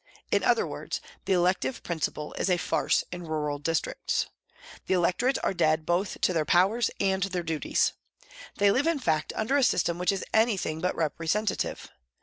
In 0.31 0.43
other 0.43 0.65
words, 0.65 0.99
the 1.25 1.33
elective 1.33 1.83
principle 1.83 2.33
is 2.33 2.49
a 2.49 2.57
farce 2.57 3.03
in 3.11 3.23
rural 3.27 3.59
districts. 3.59 4.25
The 4.87 4.95
electorate 4.95 5.37
are 5.43 5.53
dead 5.53 5.85
both 5.85 6.19
to 6.21 6.33
their 6.33 6.43
powers 6.43 6.89
and 6.99 7.21
their 7.21 7.43
duties. 7.43 7.93
They 8.57 8.71
live, 8.71 8.87
in 8.87 8.97
fact, 8.97 9.31
under 9.35 9.57
a 9.57 9.63
system 9.63 9.99
which 9.99 10.11
is 10.11 10.25
anything 10.33 10.81
but 10.81 10.95
representative. 10.95 11.91